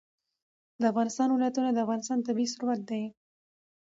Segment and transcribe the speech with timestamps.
[0.79, 3.03] د افغانستان ولايتونه د افغانستان طبعي ثروت دی.